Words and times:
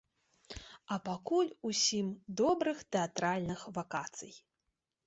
А 0.95 0.95
пакуль 1.09 1.51
усім 1.73 2.09
добрых 2.43 2.77
тэатральных 2.97 3.61
вакацый! 3.79 4.33